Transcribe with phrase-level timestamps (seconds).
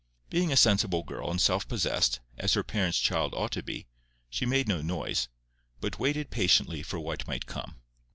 [0.31, 3.85] Being a sensible girl and self possessed, as her parents' child ought to be,
[4.31, 5.27] she made no noise,
[5.79, 7.75] but waited patiently for what might come.